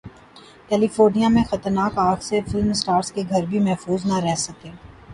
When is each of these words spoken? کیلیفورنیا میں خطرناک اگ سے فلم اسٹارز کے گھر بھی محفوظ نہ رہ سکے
کیلیفورنیا 0.69 1.27
میں 1.33 1.43
خطرناک 1.49 1.93
اگ 1.99 2.19
سے 2.27 2.39
فلم 2.49 2.69
اسٹارز 2.71 3.11
کے 3.11 3.21
گھر 3.29 3.45
بھی 3.49 3.59
محفوظ 3.67 4.05
نہ 4.05 4.17
رہ 4.25 4.35
سکے 4.39 4.71